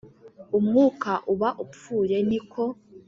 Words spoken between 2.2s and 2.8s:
ni ko